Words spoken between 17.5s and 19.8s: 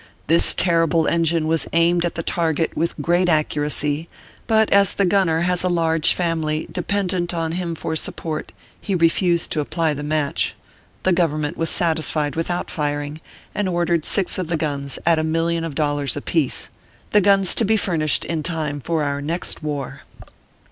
to be furnished in time for our next